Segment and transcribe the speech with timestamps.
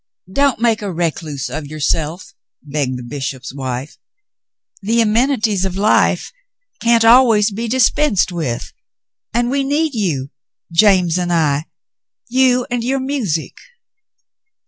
[0.33, 3.99] "Don't make a recluse of yourself," begged the bishop's wife.
[4.81, 6.33] "The amenities of life
[6.79, 8.73] can't always be dispensed with,
[9.31, 10.31] and we need you,
[10.71, 11.65] James and I,
[12.27, 13.59] you and your music.'